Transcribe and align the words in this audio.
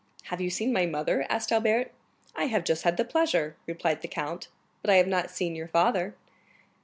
"Have 0.31 0.41
you 0.41 0.49
seen 0.49 0.73
my 0.73 0.87
mother?" 0.87 1.27
asked 1.29 1.51
Albert. 1.51 1.91
"I 2.35 2.45
have 2.45 2.63
just 2.63 2.81
had 2.81 2.97
the 2.97 3.05
pleasure," 3.05 3.55
replied 3.67 4.01
the 4.01 4.07
count; 4.07 4.47
"but 4.81 4.89
I 4.89 4.95
have 4.95 5.05
not 5.05 5.29
seen 5.29 5.55
your 5.55 5.67
father." 5.67 6.15